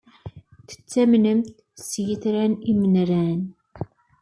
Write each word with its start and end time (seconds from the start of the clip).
Tettamnemt 0.67 1.55
s 1.87 1.89
yitran 2.05 2.53
imniren? 2.71 3.41